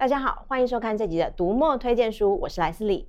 [0.00, 3.06] 大家好，欢迎收看这集的读墨推荐书，我是莱斯利。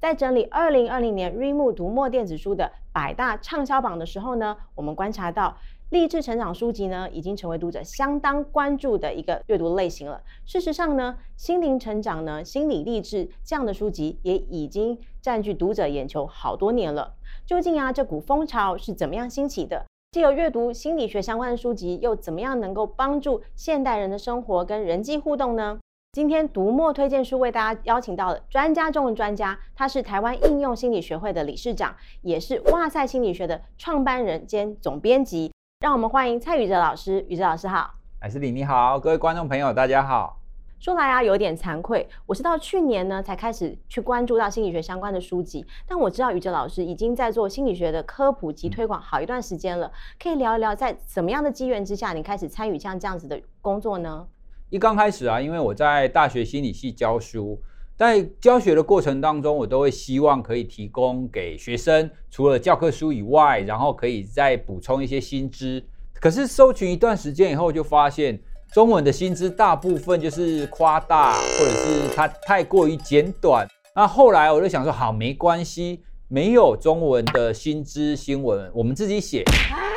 [0.00, 5.56] 在整理二零二零年 r e m o 读墨电子书的百大畅销榜的时候呢，我们观察到
[5.90, 10.20] 励志成长书籍呢，已经成为读者相当关注的一个阅读类型了。
[10.44, 17.14] 事实上呢，心灵成长呢、心理励志这样的书籍也已经占据读者眼球好多年了。
[17.46, 19.86] 究竟啊，这股风潮是怎么样兴起的？
[20.10, 25.78] 既有阅读心理学相关的书籍，又怎么样能够帮助现代人的生活跟人际互动呢？
[26.14, 35.50] 今天读墨推荐书为大家邀请到了专家中的专家，他是台湾应用心理学会的理事长，也是哇塞心理学的创办人兼总编辑。
[35.80, 37.94] 让我们欢迎蔡宇哲老师，宇哲老师好。
[38.20, 40.38] 艾斯里你好，各位观众朋友大家好。
[40.78, 49.90] 说来啊，有点惭愧，我是到去年呢才开始去关注到心理学相关的书籍，但我知道宇哲老师已经在做心理学的科普及推广好一段时间了，
[50.22, 54.26] 可以聊一聊在怎么样的机缘之下，你开始参与像这样子的工作呢？
[54.72, 57.60] 一刚开始啊，因为我在大学心理系教书，
[57.94, 65.84] 在教学的过程当中，我都会希望可以提供给学生除了教科书以外，然后可以再补充一些新知。
[66.14, 68.40] 可是搜寻一段时间以后，就发现
[68.72, 73.68] 中文的新知大部分就是夸大，或者是它太过于简短。
[73.94, 79.44] 那后来我就想说，好，没关系，没有中文的新知新闻，我们自己写。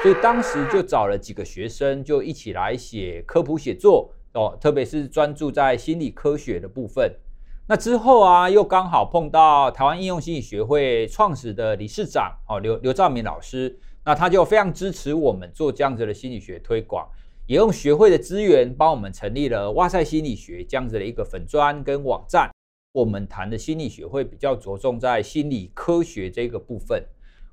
[0.04, 4.12] 所以当时就找了几个学生，就一起来写科普写作。
[4.36, 7.12] 哦，特别是专注在心理科学的部分。
[7.68, 17.10] 那之后啊，又刚好碰到台湾应用心理学会创始的理事长哦，刘刘兆明老师，那他就非常支持我们做这样子的心理学推广，
[17.48, 22.52] 也用学会的资源帮我们成立了哇塞心理学这样子的一个粉专跟网站。
[22.92, 27.04] 我们谈的心理学会比较着重在心理科学这个部分。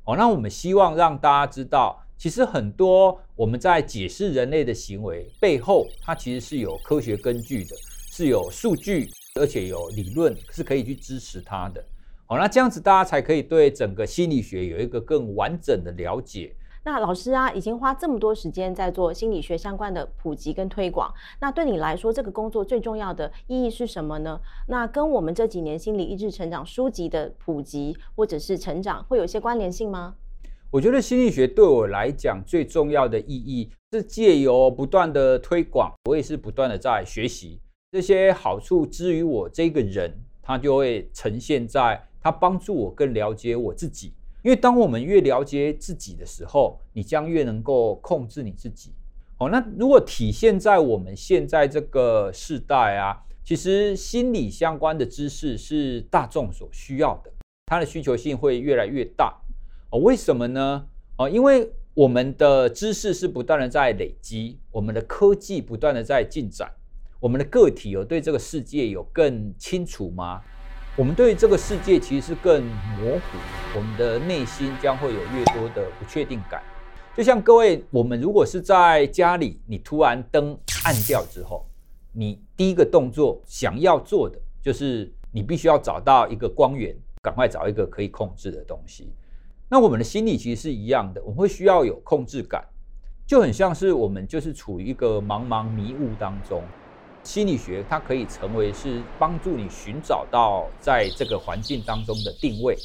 [0.05, 2.00] 哦，那我们希望让大家知道。
[2.23, 7.75] 其实很多我们在解释人类的行为背后，它其实是有科学根据的，
[8.12, 11.84] 是有数据，而且有理论是可以去支持它的。
[12.27, 16.55] 好，那这样子大家才可以对整个心理学有一个更完整的了解。
[16.84, 24.41] 那老师啊，已经花这么多时间在做心理学相关的普及跟推广，那对你来说，这个工作最重要的意义是什么呢？
[24.69, 30.15] 那跟我们这几年心理励志成长书籍的普及或者是成长会有一些关联性吗？
[30.72, 37.60] 我觉得心理学对我来讲最重要的意义是借由不断的推广，我也是不断的在学习
[37.91, 44.15] 这些好处，之于我这个人，他就会呈现在他帮助我更了解我自己。
[44.43, 48.94] 因为当我们越了解自己的时候，你将越能够控制你自己。
[49.37, 57.31] 哦，那如果体现在我们现在这个时代啊，其实心理相关的知识是大众所需要的，
[57.66, 59.39] 它的需求性会越来越大。
[59.92, 60.86] 哦，为什么呢？
[61.19, 66.72] 哦，因为我们的知识是不断的在累积，我们的科技不断的在进展，
[67.20, 70.41] 我们的个体有对这个世界有更清楚吗？
[70.97, 73.38] 我们对这个世界其实是更模糊，
[73.76, 76.62] 我们的内心将会有越多的不确定感。
[77.14, 81.66] 就像各位，我们如果是在家里，你突然灯暗掉之后，
[82.12, 89.12] 你第一个动作想要做的就是你必须要找到一个光源，赶快找一个可以控制的东西。
[89.72, 92.62] 那我们的心理其实是一样的，我们会需要有控制感，
[93.27, 96.62] 就很像是我们就是处于一个茫茫迷雾当中。
[97.22, 102.77] 心理学它可以成为是帮助你寻找到在这个环境当中的定位。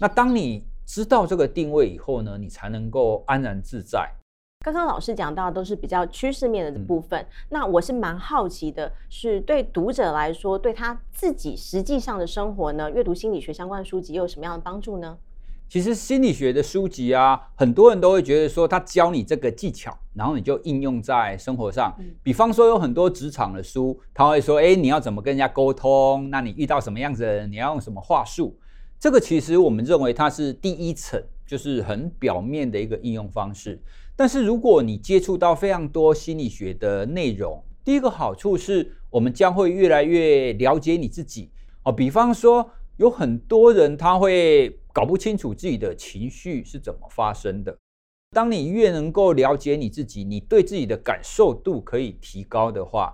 [0.00, 4.10] 那当你知道这个定位以后呢，你才能够安然自在。
[4.64, 15.16] 刚刚老师讲到都是比较趋势面的部分，嗯、那我是蛮好奇的，是对读者来说，对他自己实际上的生活呢，阅读心理学相关的书籍又有什么样的帮助呢？
[15.74, 21.92] 其实心理学的书籍啊，很多人都会觉得说，他教你这个技巧，然后你就应用在生活上。
[22.22, 26.30] 比方说，有很多职场的书，他会说，哎，你要怎么跟人家沟通？
[26.30, 28.56] 那你遇到什么样子的人，你要用什么话术？
[29.00, 33.82] 这个其实我们认为它是第一层，就是很表面的一个应用方式。
[34.14, 41.50] 但是如果你接触到非常多心理学的内容，第一个好处是我们将会越来越了解你自己。
[41.82, 44.78] 哦，比方说，有很多人他会。
[44.94, 47.76] 搞不清楚自己的情绪是怎么发生的。
[48.30, 53.12] 当你越能够了解你自己，你对自己的感受度可以提高的话，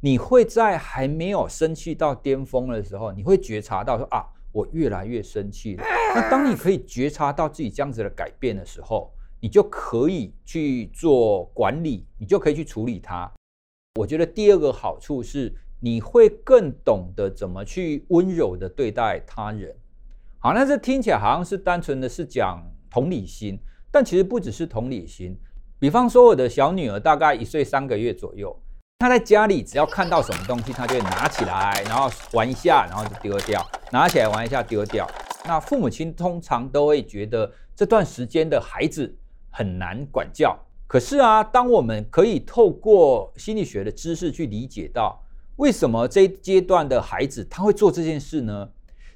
[0.00, 5.84] 你会在还没有生气到巅峰的时候，你会觉察到说啊，我越来越生气了。
[6.12, 13.32] 那当你可以觉察到自己这样子的改变的时候，你就可以去做管理，你就可以去处理它。
[14.00, 19.76] 我觉得第二个好处是，你会更懂得怎么去温柔的对待他人。
[20.44, 22.60] 好，那这听起来好像是单纯的是讲
[22.90, 23.56] 同理心，
[23.92, 25.38] 但其实不只是同理心。
[25.78, 28.52] 比方说，我的小女儿大概一岁三个月左右，
[28.98, 33.60] 她在家里只要看到什么东西，她就会拿起来，然后玩一下，然后就丢掉；
[33.92, 35.08] 拿起来玩一下，丢掉。
[35.44, 39.16] 那父母亲通常都会觉得这段时间的孩子
[39.48, 40.58] 很难管教。
[40.88, 45.22] 可是啊，当我们可以透过心理学的知识去理解到，
[45.54, 48.68] 为什么这一阶段的孩子他会做这件事呢？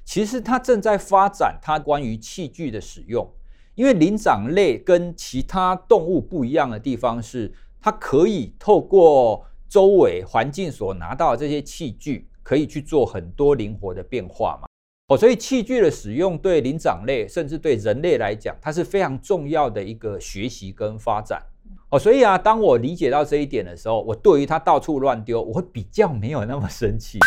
[0.07, 3.29] 其实它正在发展它关于器具的使用。
[3.75, 14.67] 因为灵长类跟其他动物不一样的地方是，它可以透过周围环境所拿到的这些器具，可以去做很多灵活的变化嘛。
[15.09, 21.43] 哦，所以器具的使用对灵长类甚至对人类来讲，它是非常重要的一个学习跟发展。
[21.89, 27.19] 哦，所以啊，当我理解到这一点的时候，我对于它到处乱丢，我会比较没有那么生气。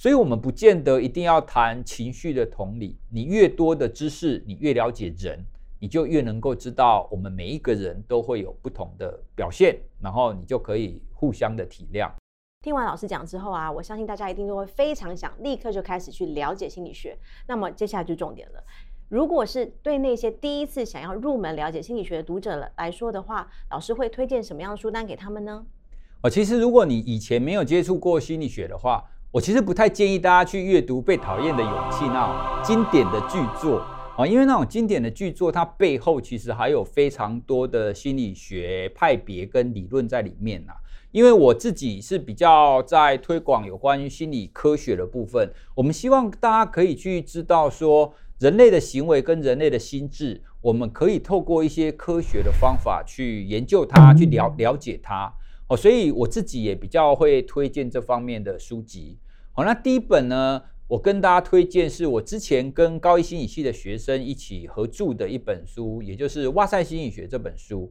[0.00, 2.96] 所以，我们不见得一定要谈情绪的同理。
[3.10, 5.44] 你越多的知识，你越了解人，
[5.78, 12.10] 你就越能够知道我们每一个人都会有不同的表现，然后你就可以互相的体谅。
[12.62, 17.18] 听完老师讲之后啊，我相信大家一定都会非常想立刻就开始去了解心理学。
[17.46, 18.64] 那么，接下来就重点了。
[19.10, 25.66] 如果是对那些第一次想要入门了解心理学的读者来说的话，老师会推荐什么样的书单给他们呢？
[26.22, 33.78] 哦，其实如果你以前没有接触过心理学的话，我其实不太建议大家去阅读《被讨厌的勇气》那种经典的巨作
[34.16, 40.72] 啊，因为那种经典的巨作，它背后其实还有非常多的心理学派别跟理论在里面呐。
[41.12, 55.32] 因为我自己是比较在推广有关于心理科学的部分，我们希望大家可以去知道说，人类的行为跟人类的心智，我们可以透过一些科学的方法去研究它，去了了解它。
[55.70, 59.16] 哦，所以我自己也比较会推荐这方面的书籍。
[59.52, 67.88] 好，那第一本呢，我跟大家推荐是我之前跟高一心理系的学生一起合著的一本书，也就是《哇塞心理学》这本书。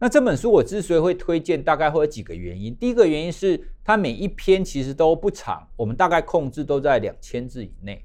[0.00, 2.74] 那这本书我之所以会推荐，大概会有几个原因。
[2.74, 8.02] 第一个原因是它每一篇其实都不长，我们大概控制都在两千字以内。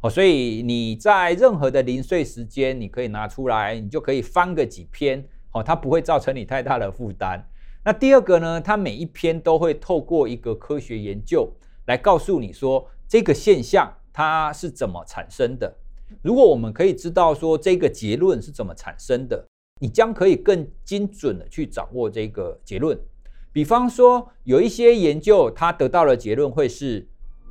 [0.00, 5.24] 哦，所以你在任何的零碎时间，你可以拿出来，你就可以翻个几篇。
[5.52, 7.46] 哦，它不会造成你太大的负担。
[7.84, 11.52] 那第二个呢，它每一篇都会透过一个科学研究
[11.86, 15.76] 来告诉你说这个现象它是怎么产生的。
[16.22, 19.46] 如果我们可以知道说这个结论是怎么产生的，
[19.80, 22.98] 你将可以更精准的去掌握这个结论。
[23.52, 27.06] 比方说，有一些研究它得到的结论会是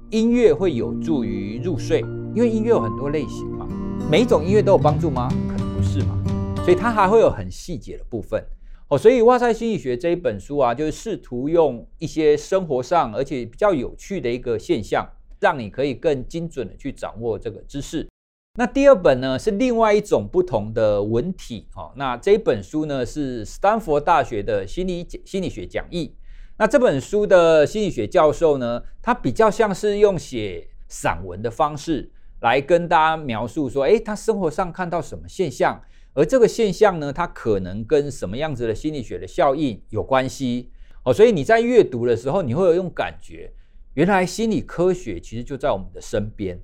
[0.10, 2.00] 音乐会有助于入睡，
[2.34, 3.68] 因为音乐有很多类型嘛，
[4.10, 5.30] 每一种音乐都有帮助吗？
[5.48, 6.18] 可能不是嘛，
[6.64, 8.44] 所以它还会有很细节的部分。
[8.94, 15.10] 哦，所以《哇塞心理学》这一本书啊，就是试图用一些生活上而且比较有趣的一个现象，
[15.40, 18.07] 让你可以更精准的去掌握这个知识。
[18.56, 21.68] 那第二本呢，是另外一种不同的文体。
[21.75, 26.13] 哦，那这一本书呢，是斯坦福大学的心理心理学讲义。
[26.60, 32.12] 那这本书的心理学教授呢，他比较像是用写散文的方式
[32.42, 35.81] 来跟大家描述说，诶，他生活上看到什么现象。
[36.13, 40.71] 而这个现象呢，它可能跟什么样子的心理学的效应有关系
[41.04, 43.51] 哦，所以你在阅读的时候，你会有一种感觉，
[43.95, 46.60] 原来心理科学其实就在我们的身边。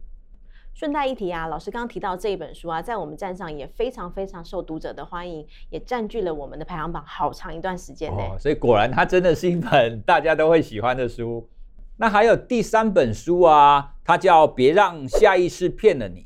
[0.74, 8.18] 顺带一提啊，老师刚刚提到这一本书啊，在我们站上也非常非常受读者的欢迎，也占据了我们的排行榜好长一段时间呢。
[8.18, 11.50] 哦，所以果然它真的是一本大家都会喜欢的书。
[11.98, 16.22] 那还有第三本书啊，它叫《别让下意识骗了你》。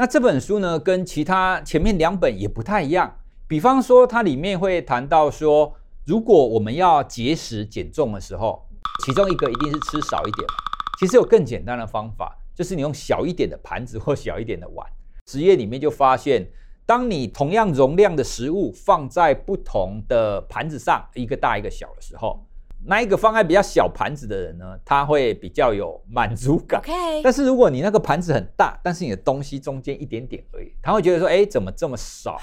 [0.00, 3.16] 那这本书呢，跟其他前面两本也不太一样。
[3.48, 5.74] 比方说，它里面会谈到说，
[6.06, 8.64] 如果我们要节食减重的时候，
[9.04, 10.46] 其中一个一定是吃少一点。
[11.00, 14.86] 其实有更简单的方法，就是你用小一点的盘子或小一点的碗。
[15.26, 16.48] 实验里面就发现，
[16.86, 22.46] 当你同样容量的食物放在不同的盘子上，一个大一个小的时候。
[22.84, 26.80] 那一个方案比较小盘子的人呢，他会比较有满足感。
[27.22, 32.40] 但是如果你那个盘子很大，但是你的东西中间一点点而已，他会觉得说，哎，怎么这么少？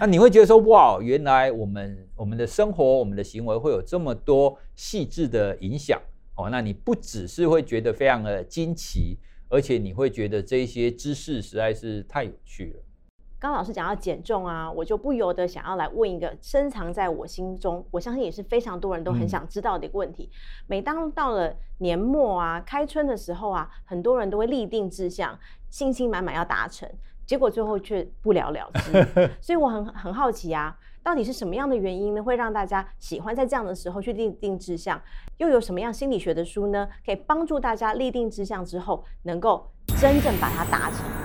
[0.00, 6.00] 那你会觉得说，哇，原来我们我们的生活、我们的行为会有这么多细致的影响
[6.34, 6.48] 哦。
[6.50, 12.82] 那你不只是会觉得非常的惊奇，而且你会觉得这些知识实在是太有趣了。
[13.44, 20.30] 刚老师讲到减重啊，我就不由得想要来问一个深藏在我心中，我相信也是非常多人都很想知道的一个问题。
[20.32, 20.36] 嗯、
[20.66, 26.88] 每当到了年末啊、开春的时候啊，很多人都会立定志向，信心满满要达成，
[27.26, 29.06] 结果最后却不了了之。
[29.42, 34.98] 所以我很很好奇啊，到底是什么样的原因呢，会让大家喜欢在这样的时候去立定志向？
[35.36, 39.70] 又有什么样心理学的书呢，可以帮助大家立定志向之后，能够
[40.00, 41.23] 真正把它达成？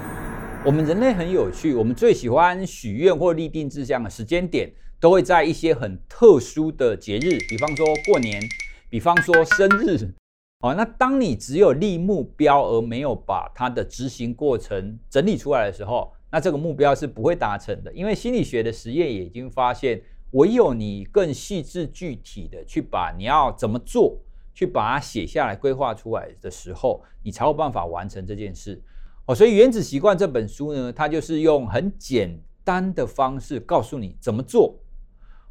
[0.66, 8.44] 我们人类很有趣，我们最喜欢许愿或立定志向的时间点，都会在一些很特殊的节日，比方说过年，
[8.90, 10.14] 比方说生日，
[10.60, 17.94] 哦，那当你只有立目标而没有把它的执行过程整理出来的时候，那这个目标是不会达成的。
[17.94, 20.02] 因为心理学的实验也已经发现，
[20.32, 24.20] 唯有你更细致具体的去把你要怎么做，
[24.54, 28.84] 去把它写下来规划出来的时候，你才有办法完成这件事。
[29.30, 34.80] 哦，所以《原子习惯》这本书呢，它就是用很简单的方式告诉你怎么做。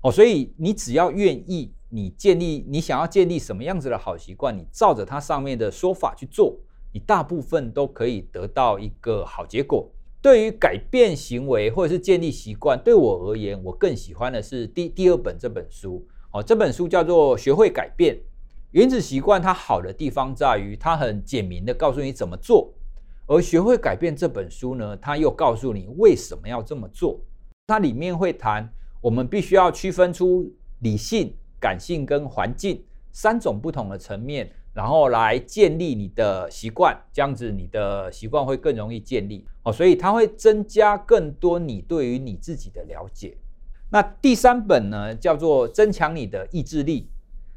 [0.01, 6.59] 哦，所以你只要愿意，你建立你想要建立什么样子的好习惯，你照着它上面的说法去做，
[6.93, 9.89] 你大部分都可以得到一个好结果。
[10.21, 16.05] 对于改变行为或者是建立习惯，对我而言，我更喜欢的是第第二本这本书。
[16.33, 18.17] 哦，这本书叫做《学会改变》。
[18.73, 22.75] 原子习惯它好的地方在于，它很简明的告诉你怎么做。
[23.29, 27.21] 而学会改变这本书呢，它又告诉你为什么要这么做。
[27.67, 28.67] 它里面会谈，
[29.03, 32.83] 我们必须要区分出理性、感性跟环境
[33.13, 39.47] 三种不同的层面，然后来建立你的习惯，这样子你的习惯会更容易建立。
[39.63, 43.37] 哦，所以它会增加更多你对于你自己的了解。
[43.91, 47.11] 那第三本呢，叫做增强你的意志力。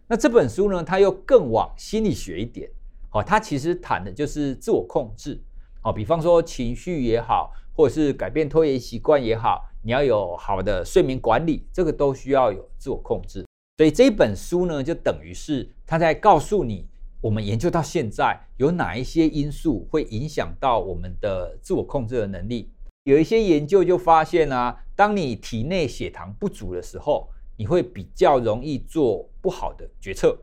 [0.09, 2.69] 那这本书呢，它又更往心理学一点。
[3.11, 5.41] 哦，它其实谈的就是自我控制。
[5.83, 13.45] 哦，比方说情绪也好，或者是改变拖延习惯也好，你要有好的睡眠管理，这个都需要有自我控制。
[13.77, 16.87] 所以这本书呢，就等于是他在告诉你，
[17.19, 22.71] 我们研究到现在有哪一些因素会影响到我们的自我控制的能力。
[23.05, 30.37] 有一些研究就发现啊，当你体内血糖不足的时候，你会比较容易做不好的决策。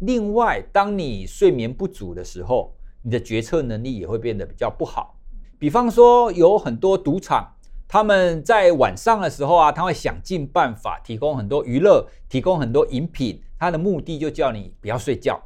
[0.00, 2.74] 另外，当你睡眠不足的时候，
[3.08, 5.18] 你的决策能力也会变得比较不好。
[5.58, 7.54] 比方说，有很多赌场，
[7.88, 15.40] 他们在晚上的时候啊，他会想尽办法提供很多娱乐，提供很多饮品，他的目的就叫你不要睡觉。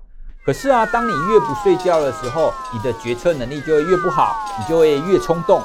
[0.45, 5.63] 可是啊，当你越不睡觉的时候，你的决策能力就会越不好，你就会越冲动。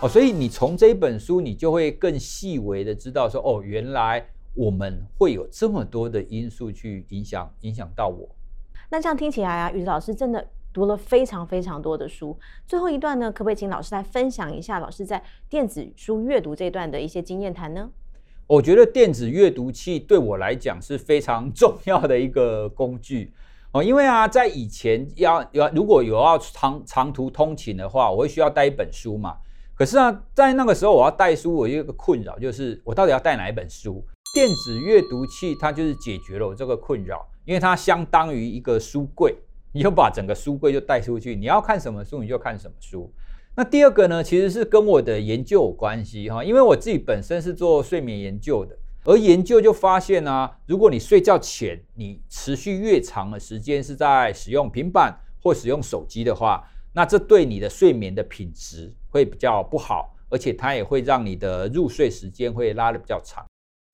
[0.00, 8.28] 哦，所以你从这本书，你就会更细微的知道说，哦，原来我们会有这么多的因素去影响影响到我。
[8.90, 10.48] 那这样听起来啊，宇老师真的。
[10.76, 17.88] 读了非常非常多的书，最后一段呢，可不可以请老师来分享一下老师在电子书阅读这一段的一些经验谈呢？
[18.46, 23.32] 我觉得电子阅读器对我来讲是非常 重要的一个工具
[23.72, 29.38] 哦，因为啊，在以前要要如果有要长长途通勤的话，我会需要带一本书嘛。
[29.74, 34.04] 可是啊，在那个时候我要带书，我有一个困扰就是我到底要带哪一本书？
[34.34, 39.34] 电子阅读器它就是解决了我这个困扰，因为它相当于一个书柜。
[39.76, 43.12] 你就把整个书柜就带出去，你要看什么书你就看什么书。
[43.54, 63.44] 那第二个呢，其实是跟我的研究有关系哈，因为我自己本身是做睡眠研究的，而研究就发现啊，如果你睡觉前你持续越长的时间是在使用平板或使用手机的话，那这对你的睡眠的品质会比较不好，而且它也会让你的入睡时间会拉得比较长。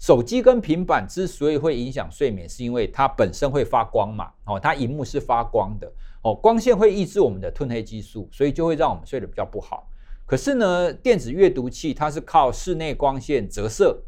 [0.02, 5.88] 手机跟平板之所以会影响睡眠，是因为它本身会发光嘛，哦，它荧幕是发光的，
[6.22, 9.88] 哦，光线会抑制我们的褪黑激素，所以就会让我们睡得比较不好。
[10.26, 14.02] 可是呢，电子阅读器它是靠室内光线折射，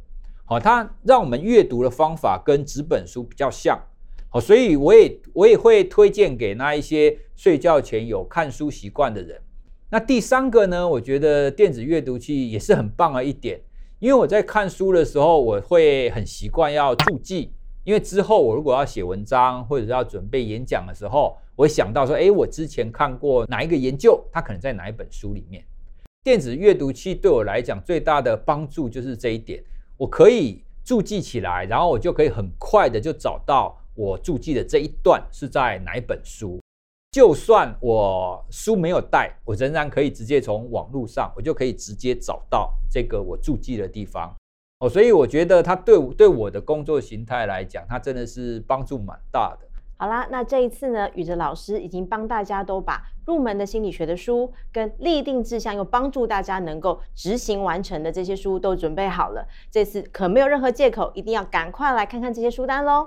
[0.44, 3.80] 好，它让我们阅读的方法跟纸本书比较像，
[4.30, 9.40] 好，所以我也我也会推荐给那一些睡觉前有看书习惯的人。
[9.90, 13.60] 那第三个呢，我觉得电子阅读器也是很棒的一点。
[14.00, 17.52] 因为我在看书的时候，我会很习惯要注记，
[17.84, 25.64] 因为之后我如果要写文章或者是要准备演讲的时候，我会想到说，诶，我之前看过哪一个研究，它可能在哪一本书里面。
[26.22, 29.62] 电子阅读器对我来讲最大的帮助就是这一点，
[29.96, 36.58] 我可以注记起来，然后我就可以很快的就找到我注记的这一段是在哪一本书。
[37.14, 44.34] 就算我书没有带，我仍然可以直接从网络上，我就可以直接找到这个我注记的地方
[44.80, 44.88] 哦。
[44.88, 49.68] 所以我觉得它对对我的工作形态来讲，它真的是帮助蛮大的。
[49.96, 59.46] 好啦，那这一次呢，宇哲老师已经帮大家都把入门的心理学的书，跟立定志向又帮助大家能够执行完成的这些书都准备好了。
[59.70, 63.06] 这次可没有任何借口，一定要赶快来看看这些书单喽。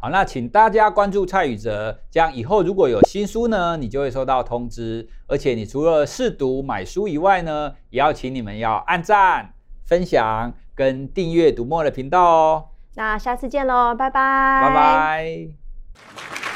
[0.00, 5.08] 好，那请大家关注蔡宇哲，这样以后如果有新书呢，你就会收到通知。
[5.26, 12.68] 而且你除了试读买书以外呢，也要请你们要按赞、分享跟订阅读墨的频道哦。
[12.94, 14.62] 那下次见喽，拜拜。
[14.62, 16.47] 拜拜。